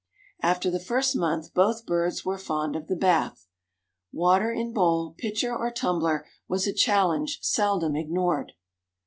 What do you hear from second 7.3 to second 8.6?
seldom ignored.